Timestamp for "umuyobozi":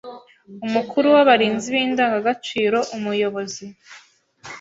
2.97-3.65